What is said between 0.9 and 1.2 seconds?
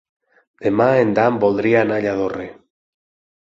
en